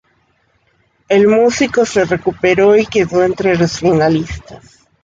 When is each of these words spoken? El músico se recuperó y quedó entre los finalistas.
El 1.09 1.27
músico 1.27 1.85
se 1.85 2.05
recuperó 2.05 2.75
y 2.75 2.87
quedó 2.87 3.23
entre 3.23 3.55
los 3.55 3.77
finalistas. 3.79 4.87